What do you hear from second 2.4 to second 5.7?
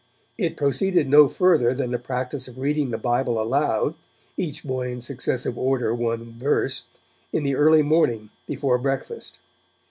of reading the Bible aloud, each boy in successive